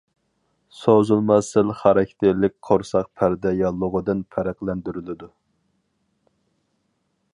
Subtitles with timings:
[0.77, 5.31] سوزۇلما سىل خاراكتېرلىك قورساق پەردە ياللۇغىدىن پەرقلەندۈرۈلىدۇ.